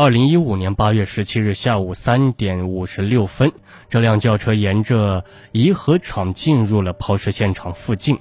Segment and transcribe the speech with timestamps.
[0.00, 3.50] 二零一五年八月十七日下午三点五十六分，
[3.90, 8.16] 这辆轿车沿着颐和厂进入了抛尸现场附近。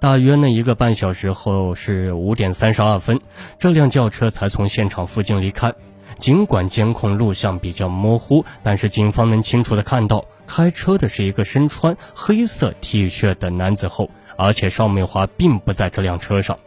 [0.00, 3.20] 大约呢一个半小时后是五点三十二分，
[3.58, 5.70] 这辆轿车才从现场附近离开。
[6.16, 16.58] 尽管监控录像比较模糊，但是警方能清楚的看到，开车的是一个身穿黑色 T 恤的男子后，而且邵美华并不在这辆车上。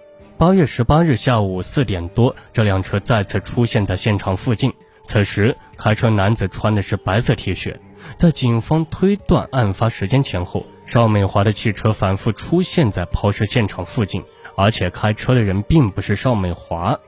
[0.41, 4.73] 八月十八日下午四点多，这辆车再次出现在现场附近。
[5.05, 7.75] 此时，开车男子穿的是白色 T 恤。
[8.17, 14.23] 在警方推断案发时间前后，邵美华的汽车反复出现在抛尸现场附近，
[14.55, 16.99] 而且开车的人并不是邵美华。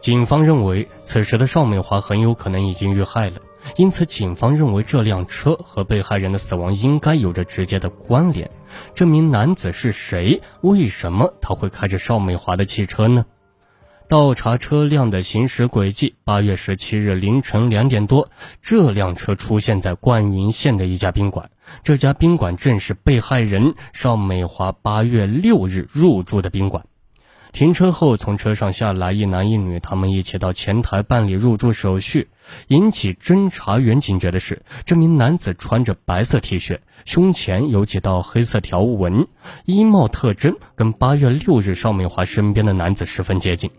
[0.00, 3.36] 警方认为，此时的邵美华很有可能已经遇害了。
[3.76, 8.48] 因此，警方认为这辆车和被害人的死亡应该有着直接的关联。
[8.94, 10.40] 这名男子是谁？
[10.60, 13.26] 为什么他会开着邵美华的汽车呢？
[14.08, 16.14] 倒查车辆的行驶轨迹。
[16.24, 18.30] 八月十七日凌晨两点多，
[18.62, 21.50] 这辆车出现在灌云县的一家宾馆。
[21.82, 26.86] 这家宾馆正是被害人邵美华八月六日入住的宾馆。
[27.52, 32.28] 停车后，从车上下来一男一女，他们一起到前台办理入住手续。
[32.68, 39.26] 引起侦查员警觉的是，这名男子穿着白色 T 恤，胸前有几道黑色条纹，
[39.64, 43.70] 衣帽特征跟八月六日邵美华身边的男子十分接近。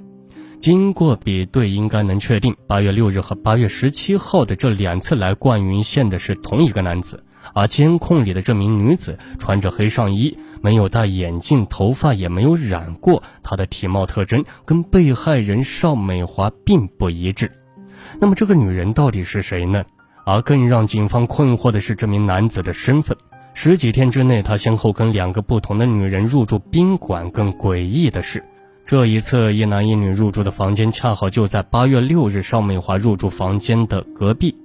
[0.60, 7.24] 经过比对，应该能确定八月六日和八月十七号的这两次来灌云县的是同一个男子。
[7.54, 10.38] 而监控里的这名女子穿着黑上衣。
[10.62, 17.52] 没有戴眼镜，头发也没有染过，她的体貌特征跟被害人邵美华并不一致。
[18.20, 19.84] 那么这个女人到底是谁呢？
[20.26, 23.18] 而更让警方困惑的是这名男子的身份。
[23.54, 27.30] 十几天之内，他先后跟两个不同的女人入住宾馆。
[27.32, 28.44] 更诡异的是，
[28.86, 34.56] 这一次一男一女入住的房间恰好就在八月六日邵美华入住房间的隔壁。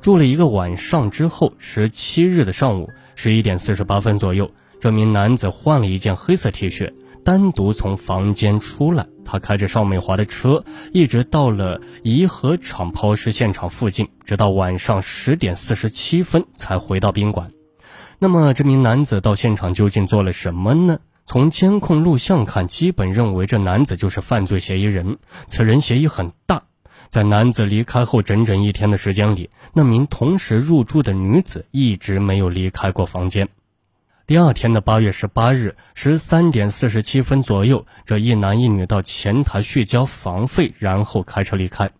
[0.00, 4.50] 住了一个晚上之后，十七日的上午十一点四十八分左右。
[4.84, 6.92] 这名男子换了一件黑色 T 恤，
[7.24, 9.06] 单独从房间出来。
[9.24, 10.62] 他开着邵美华的车，
[10.92, 17.50] 一直到了颐和厂抛尸现场附近，直到晚上十点四十七分才回到宾馆。
[18.18, 20.98] 那么，这名男子到现场究竟做了什么呢？
[21.24, 25.16] 从监控录像看，基本认为这男子就是犯罪嫌疑人。
[25.46, 26.64] 此人嫌疑很大。
[27.08, 33.48] 在男子离开后整整一天的时间里，那名同时入住的女子一直没有离开过房间。
[34.26, 41.90] 第二天的八月十八日十三点四十七分左右，这一男一女到前台续交房费，然后开车离开。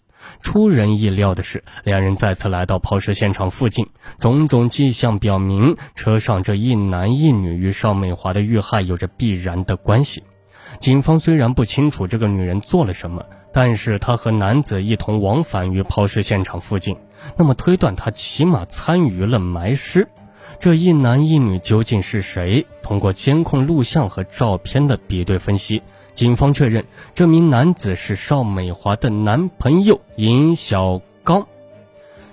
[0.40, 3.86] 出人意料的是，两人再次来到抛尸现场附近，
[4.18, 10.22] 种种迹象表明，车上这一男一女与邵美华的遇害有着必然的关系。
[10.80, 16.96] 警方虽然不清楚这个女人做了什么，但是她和男子一同往返于抛尸现场附近，
[17.36, 20.08] 那么推断她起码参与了埋尸。
[20.64, 22.64] 这一男一女究竟是谁？
[22.82, 25.82] 通过监控录像和照片的比对分析，
[26.14, 31.46] 警方确认这名男子是邵美华的男朋友尹小刚。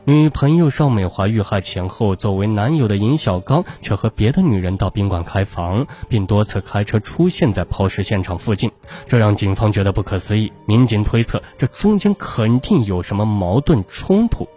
[0.06, 8.72] 女朋友邵美华遇害前后，作为男友的尹小刚却和别的女人到宾馆开房，并多次开车出现在抛尸现场附近，
[9.10, 10.54] 这让警方觉得不可思议。
[10.66, 14.48] 民警推测，这中间肯定有什么矛盾冲突。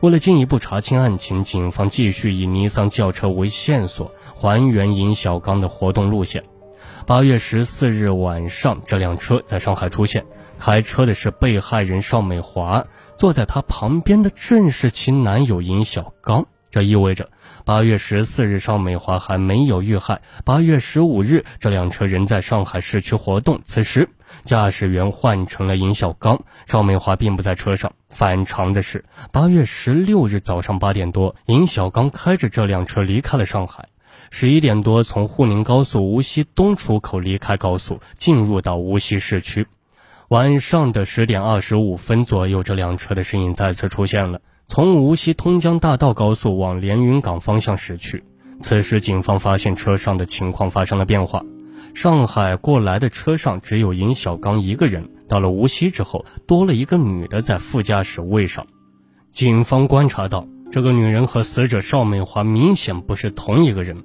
[0.00, 6.44] 为了进一步查清案情，警方继续以尼桑轿车为线索，还原尹小刚的活动路线。
[7.06, 10.26] 八月十四日晚上，这辆车在上海出现，
[10.58, 12.84] 开车的是被害人邵美华，
[13.16, 16.46] 坐在她旁边的正是其男友尹小刚。
[16.76, 17.30] 这意味着，
[17.64, 20.20] 八月十四日邵美华还没有遇害。
[20.44, 23.62] 八月十五日，这辆车仍在上海市区活动。
[23.64, 24.10] 此时，
[24.44, 27.94] 驾驶员换成了尹小刚，邵美华并不在车上。
[28.10, 33.88] 反常的是，八月十六日早上八点多，尹小刚开着这辆车离开了上海。
[34.30, 39.66] 十一点多，从沪宁高速无锡东出口离开高速，进入到无锡市区。
[40.28, 44.42] 晚上的十点二十五分左右，这辆车的身影再次出现了。
[44.68, 48.24] 从无锡通江大道高速往连云港方向驶去。
[48.60, 51.42] 此时，警方发现车上的情况发生了变化。
[51.94, 55.08] 上海过来的车上只有尹小刚一个人。
[55.28, 58.66] 到了无锡之后，多了一个女的在副驾驶位上。
[59.32, 64.04] 警方观察到，这个女人和死者邵美华明显不是同一个人。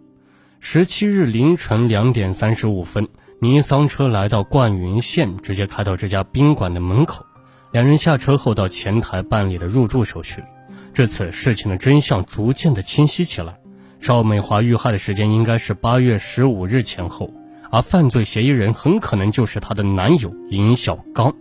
[0.60, 3.08] 十七日凌晨两点三十五分，
[3.40, 7.26] 尼桑车来到灌云县，直接开到这家宾馆的门口。
[7.72, 10.44] 两人下车后到前台办理了入住手续。
[10.94, 13.58] 至此，事情的真相逐渐的清晰起来。
[14.00, 17.32] 邵美华遇害的时间应该是八月十五日前后，
[17.70, 21.34] 而犯罪嫌疑人很可能就是她的男友尹小刚。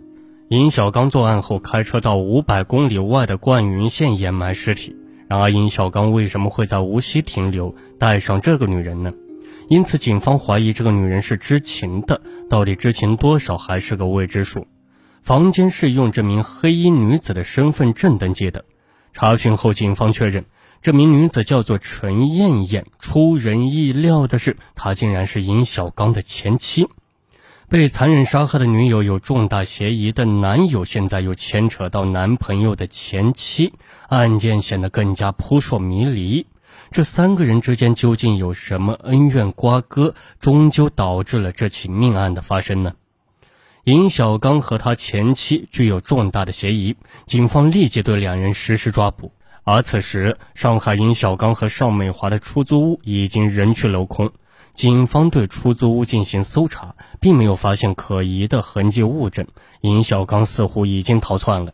[0.47, 4.95] 尹小刚作案后开车到五百公里外的灌云县掩埋尸体。
[5.27, 9.11] 然而，尹小刚为什么会在无锡停留，带上这个女人呢？
[9.69, 14.67] 因此，警方怀疑这个女人是知情的，到底知情多少还是个未知数。
[15.21, 18.65] 房间是用这名黑衣女子的身份证登记的。
[19.13, 20.45] 查询后，警方确认
[20.81, 22.87] 这名女子叫做陈艳艳。
[22.97, 26.87] 出人意料的是，她竟然是尹小刚的前妻。
[27.69, 33.73] 被残忍杀害的女友有重大嫌疑的男友，现在又牵扯到男朋友的前妻，
[34.09, 36.47] 案件显得更加扑朔迷离。
[36.89, 42.93] 这三个人之间究竟有什么恩怨瓜葛，终究导致了这起命案的发生呢？
[43.85, 46.95] 尹小刚和他前妻具有重大的嫌疑，
[47.25, 49.31] 警方立即对两人实施抓捕。
[49.63, 54.31] 而此时，上海尹小刚和邵美华的出租屋已经人去楼空。
[54.73, 59.47] 警方对出租屋进行搜查，并没有发现可疑的痕迹物证。
[59.81, 61.73] 尹小刚似乎已经逃窜了。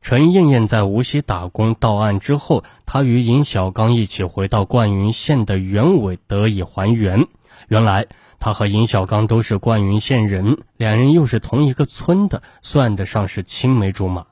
[0.00, 7.26] 陈艳艳在无锡打工到案之后，她与尹小刚一起回到灌云县的原委得以还原。
[7.68, 8.06] 原来，
[8.44, 14.26] 他和尹小刚都是灌云县人，两人又是同一个村的，算得上是青梅竹马。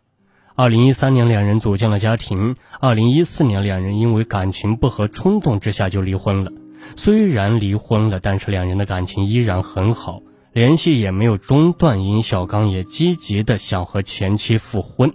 [0.57, 2.57] 二零一三年，两人组建了家庭。
[2.81, 6.51] 二零一四年，两人因为感情不和，冲动之下就离婚了。
[6.97, 10.23] 虽然离婚了，但是两人的感情依然很好，
[10.53, 12.03] 联系也没有中断。
[12.03, 15.13] 尹小刚也积极的想和前妻复婚。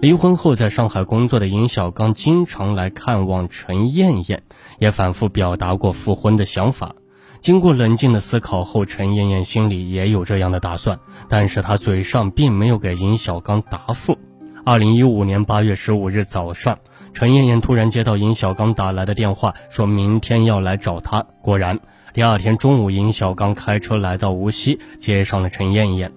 [0.00, 4.42] 离婚后在上海工作的尹小刚经常来看望陈艳艳，
[4.78, 6.94] 也反复表达过复婚的想法。
[7.42, 14.16] 经过冷静的思考后，陈艳艳心里也有这样的打算，但是她嘴上并没有给尹小刚答复。
[14.64, 16.78] 二零一五年八月十五日早上。
[17.12, 21.26] 陈艳艳突然接到尹小刚打来的电话，说明天要来找她。
[21.42, 21.80] 果然，
[22.14, 26.12] 第二天中午，尹小刚开车来到无锡，接上了陈艳艳。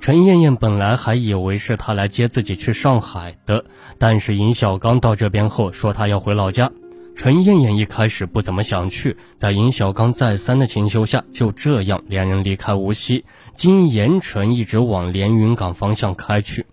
[0.00, 3.64] 陈艳艳本来还以为是他来接自己去上海的，
[3.96, 6.68] 但是尹小刚到这边后说他要回老家。
[7.18, 13.24] 陈艳艳一开始不怎么想去，在尹小刚再三的请求下，就这样两人离开无锡，
[13.56, 16.64] 经盐城一直往连云港方向开去。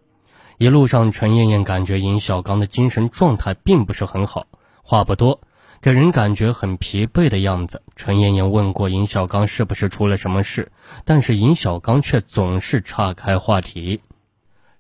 [0.60, 4.46] 一路上，陈艳艳感觉尹小刚的精神状态并不是很好，
[4.84, 5.42] 话不多，
[5.82, 7.82] 给人感觉很疲惫的样子。
[7.96, 10.72] 陈艳艳问过尹小刚是不是出了什么事，
[11.06, 14.00] 但是尹小刚却总是岔开话题。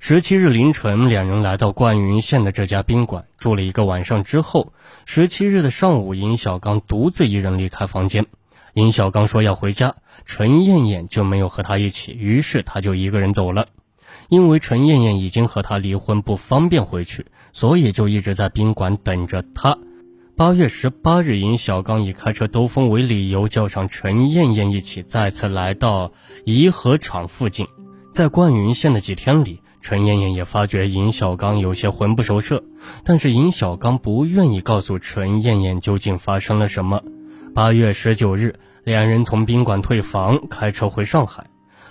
[0.07, 4.71] 十七日凌晨，两人来到灌云县的这家宾馆住了一个晚上之后，
[5.07, 8.27] 十七日的上午，尹小刚独自一人离开房间。
[8.75, 13.65] 尹小刚说要回家，陈艳艳就没有和他一起，于是他就一个人走了。
[14.29, 19.75] 因为陈艳艳已经和他离婚，不方便回去，所以就一直在宾馆等着他。
[20.37, 26.11] 八月十八日，尹小刚以开车兜风为理由，叫上陈艳艳一起再次来到
[26.43, 27.65] 颐和厂附近。
[28.13, 32.63] 在灌云县的几天里，陈艳艳也发觉尹小刚有些魂不守舍，
[33.03, 37.03] 但是尹小刚不愿意告诉陈艳艳究竟发生了什么。
[37.53, 41.45] 八月十九日，两人从宾馆退房，开车回上海。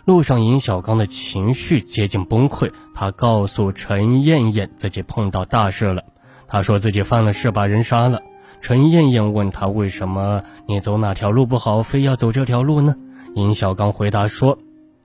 [0.07, 2.73] 路上，尹小刚的情绪接近崩溃。
[2.97, 6.03] 他告诉陈艳艳自己碰到大事了。
[6.49, 8.21] 他说自己犯了事，把人杀了。
[8.61, 12.97] 陈艳艳问他为什么你走哪条路不好，非要走这条路呢？
[13.37, 14.59] 尹小刚回答说：“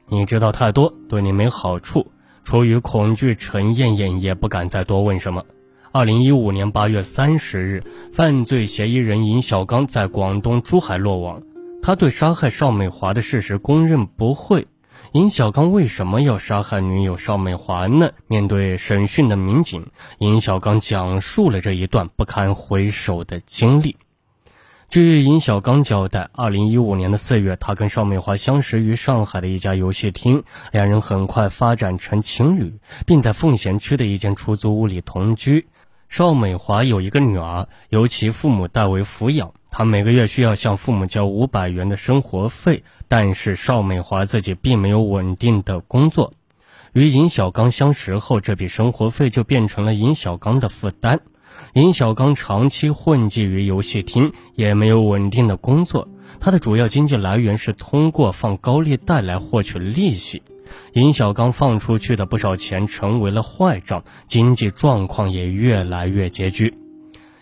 [0.09, 2.07] 你知道太多，对你没好处。”
[2.43, 5.45] 出于恐惧，陈艳艳也不敢再多问什么。
[5.91, 11.41] 二零一五年八月三十日，犯罪嫌疑人尹小刚在广东珠海落网。
[11.81, 14.67] 他对杀害邵美华的事实供认不讳。
[15.13, 18.11] 尹小刚为什么要杀害女友邵美华呢？
[18.27, 19.87] 面对审讯的民警，
[20.19, 23.95] 尹小刚讲述了这一段不堪回首的经历。
[24.89, 32.73] 据尹小刚交代，二零一五年的四月，他跟邵美华相识于上海的一家游戏厅，两人很快发展成情侣，
[33.05, 35.67] 并在奉贤区的一间出租屋里同居。
[36.07, 39.53] 邵美华有一个女儿，由其父母代为抚养。
[39.69, 46.33] 她每个月需要向父母交五百元的生活费，但是邵美华自己并没有稳定的工作。
[46.93, 51.19] 与尹小刚相识后，这笔生活费就变成了尹小刚的负担。
[51.73, 56.07] 尹小刚长期混迹于游戏厅，也没有稳定的工作，
[56.39, 60.41] 他的主要经济来源是通过放高利贷来获取利息。
[60.93, 66.75] 尹小刚放出去的不少钱成为了坏账，经济状况也越来越拮据。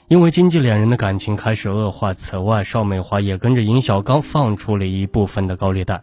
[0.07, 2.13] 因为经济，两人的感情开始恶化。
[2.13, 6.01] 此外，邵美华也跟着尹小刚放出了一部分的高利贷。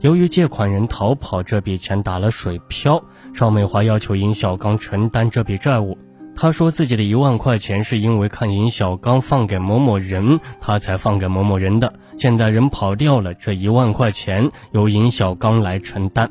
[0.00, 3.02] 由于借款人逃跑，这笔钱打了水漂。
[3.34, 5.96] 邵美华要求尹小刚承担这笔债务。
[6.38, 11.94] 他说自己的一万块钱是因为看尹小刚放给某某人，他才放给某某人的。
[12.18, 16.30] 现在人跑掉了，这一万块钱由尹小刚来承担。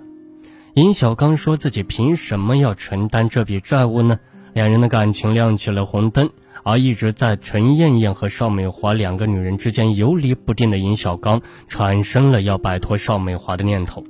[0.75, 4.19] 尹小刚说自己凭什么要承担这笔债务呢？
[4.53, 6.29] 两人的感情亮起了红灯，
[6.63, 14.03] 而一直在陈艳艳和邵美华两个女人之间游离不定的尹小刚，产生了要摆脱邵美华的念头。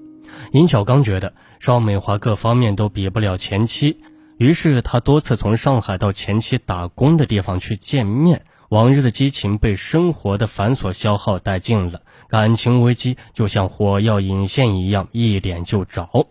[0.52, 3.98] 尹小刚觉得邵美华各方面都比不了前妻，
[4.38, 8.44] 于是他多次从上海到前妻打工的地方去见面。
[8.70, 16.27] 往日的激情被生活的繁琐消耗殆尽了，感情危机就像火药引线一样，一点就着。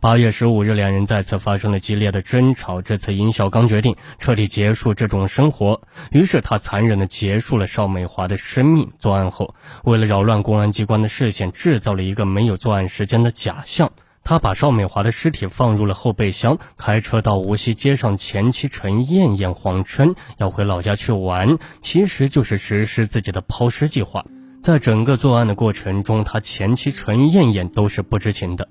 [0.00, 2.82] 八月十五日，两人再次发生了激烈的争吵。
[2.82, 8.90] 这次，尹小刚决定彻底结束这种生活，于是他残忍地结束了邵美华的生命。
[8.98, 13.92] 作案后，为了扰乱公安机关的视线，制造了一个没有作案时间的假象。
[14.28, 24.24] 他把邵美华的尸体放入了后备箱，开车到无锡接上前妻陈艳艳，谎称要回老家去玩，其实就是实施自己的抛尸计划。
[24.60, 28.68] 在整个作案的过程中，他前妻陈艳艳都是不知情的。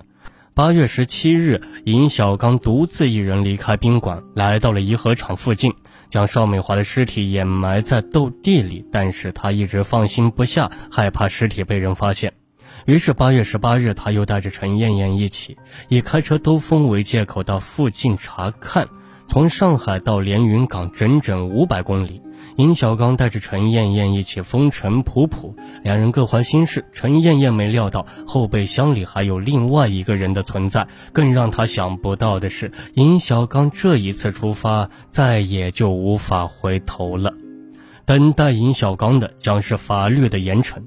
[0.54, 5.74] 八月十七日，尹小刚独自一人离开宾馆，来到了颐和厂附近，
[6.10, 12.34] 将邵美华的尸体掩埋在斗地里，但是他一直放心不下，害怕尸体被人发现。
[12.86, 15.58] 于是八月十八日，他又带着陈艳艳一起，
[15.90, 18.88] 以开车兜风为借口到附近查看。
[19.28, 22.22] 从上海到连云港整整五百公里，
[22.58, 26.86] 尹小刚带着陈艳艳一起风尘仆仆，两人各怀心事。
[26.92, 37.34] 陈艳艳没料到后备箱里还有另外一个人的存在，更让她想不到的是，尹小刚这一次出发再也就无法回头了。
[38.06, 40.84] 等待尹小刚的将是法律的严惩。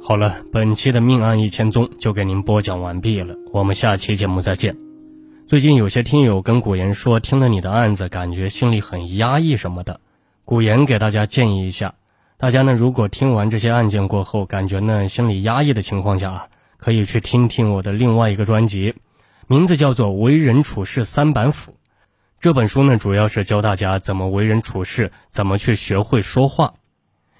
[0.00, 4.74] 好了，本期的命案一千宗就给您播讲完毕了，我们下期节目再见。
[5.46, 10.00] 最近有些听友跟古言说，听了你的案子，感觉心里很压抑什么的。
[10.46, 11.94] 古言给大家建议一下，
[12.38, 16.46] 大家呢如果听完这些案件过后，感觉呢心里压抑的情况下啊，
[16.78, 18.94] 可以去听听我的另外一个专辑，
[19.46, 21.72] 名字叫做《为人处事三板斧》。
[22.40, 26.74] 这本书呢主要是教大家怎么为人处事，怎么去学会说话。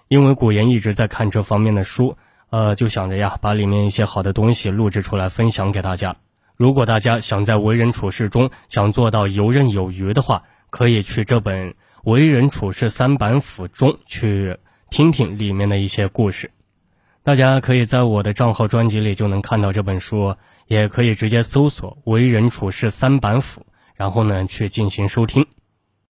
[0.08, 2.16] 因为古言一直在看这方面的书。
[2.50, 6.16] 呃，就想着呀，把里面一些好的东西录制出来分享给大家。
[6.56, 11.70] 如果大家想在为人处事中想做到游刃有余的话，可以去这本
[12.04, 14.56] 《为人处事三板斧》中去
[14.90, 16.50] 听听里面的一些故事。
[17.22, 20.36] 大家可以在我的账号专辑里就能看到这本书，
[20.66, 25.46] 也可以直接搜索“为人处事三板斧”，然后呢去进行收听。